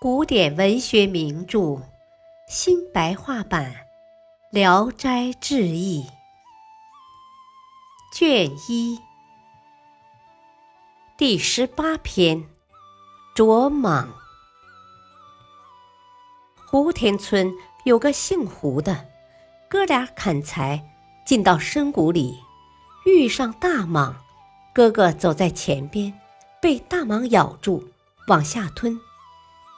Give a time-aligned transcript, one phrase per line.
[0.00, 1.82] 古典文学名著
[2.46, 3.72] 新白话版
[4.52, 6.06] 《聊斋志异》
[8.16, 9.00] 卷一
[11.16, 12.38] 第十八篇
[13.34, 14.04] 《卓蟒》。
[16.68, 17.52] 胡田村
[17.82, 19.04] 有个姓胡的，
[19.68, 20.80] 哥俩砍柴
[21.26, 22.38] 进到深谷里，
[23.04, 24.14] 遇上大蟒，
[24.72, 26.14] 哥哥走在前边，
[26.62, 27.82] 被大蟒咬住，
[28.28, 28.96] 往下吞。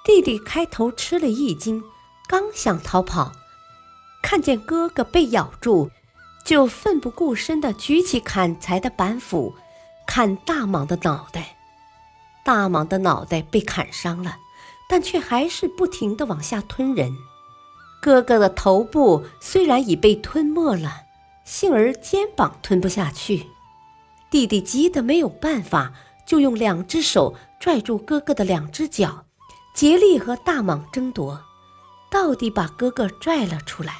[0.02, 1.82] 弟弟开头吃了一惊，
[2.26, 3.32] 刚想逃跑，
[4.22, 5.90] 看见哥哥被咬住，
[6.44, 9.54] 就奋不顾身地举起砍柴的板斧，
[10.06, 11.56] 砍大蟒的脑袋。
[12.42, 14.38] 大蟒的脑袋被砍伤了，
[14.88, 17.14] 但却还是不停地往下吞人。
[18.00, 21.02] 哥哥的头部虽然已被吞没了，
[21.44, 23.46] 幸而肩膀吞不下去。
[24.30, 25.92] 弟弟急得没有办法，
[26.26, 29.26] 就用两只手拽住哥哥的两只脚。
[29.80, 31.42] 竭力和大蟒争夺，
[32.10, 33.94] 到底把哥哥拽了出来。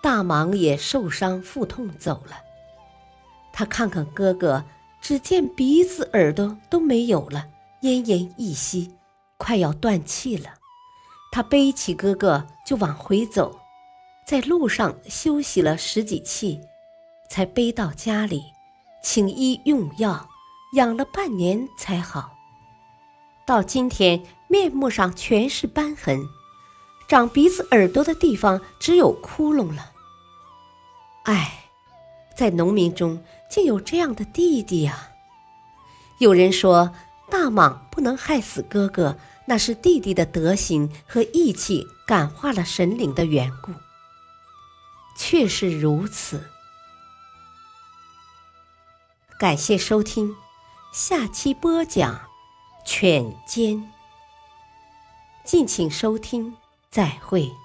[0.00, 2.36] 大蟒也受伤腹痛走了。
[3.52, 4.64] 他看看哥哥，
[5.00, 7.48] 只见鼻子、耳朵都没有了，
[7.82, 8.94] 奄奄一息，
[9.36, 10.50] 快要断气了。
[11.32, 13.58] 他背起哥哥就往回走，
[14.24, 16.60] 在路上休息了十几气，
[17.28, 18.44] 才背到家里，
[19.02, 20.28] 请医用药，
[20.76, 22.30] 养了半年才好。
[23.44, 24.22] 到今天。
[24.54, 26.28] 面目上全是斑痕，
[27.08, 29.90] 长鼻子、耳朵的地方只有窟窿了。
[31.24, 31.70] 唉，
[32.36, 35.10] 在农民中竟有这样的弟弟呀！
[36.18, 36.94] 有人说
[37.28, 43.72] 大蟒不能害死哥哥，那是弟弟的德行和义气感化了神灵的缘故。
[45.16, 46.48] 确实如此。
[49.36, 50.36] 感谢收听，
[50.92, 52.20] 下期播讲
[52.86, 53.90] 犬奸。
[55.44, 56.54] 敬请收听，
[56.90, 57.63] 再会。